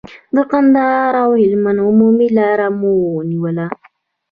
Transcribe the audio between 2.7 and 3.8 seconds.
مو ونیوله.